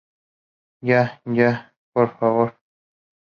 [0.81, 1.21] ya.
[1.25, 2.57] ya, por favor.